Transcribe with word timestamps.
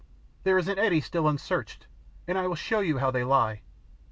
there 0.43 0.57
is 0.57 0.67
an 0.67 0.79
eddy 0.79 0.99
still 0.99 1.27
unsearched, 1.27 1.85
and 2.27 2.35
I 2.35 2.47
will 2.47 2.55
show 2.55 2.79
you 2.79 2.97
how 2.97 3.11
they 3.11 3.23
lie." 3.23 3.61